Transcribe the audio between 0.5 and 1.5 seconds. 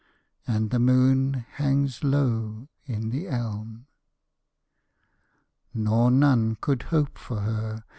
the moon